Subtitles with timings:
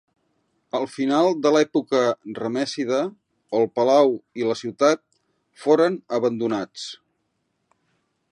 [0.77, 1.99] Al final de l'època
[2.39, 3.01] ramèssida
[3.59, 5.01] el palau i la ciutat
[5.65, 6.87] foren abandonats.